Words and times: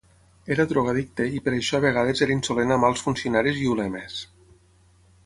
Era 0.53 0.63
drogoaddicte 0.69 1.27
i 1.39 1.41
per 1.47 1.53
això 1.57 1.77
a 1.79 1.81
vegades 1.85 2.25
era 2.27 2.35
insolent 2.37 2.77
amb 2.77 2.87
alts 2.89 3.05
funcionaris 3.09 3.61
i 3.67 3.71
ulemes. 3.75 4.21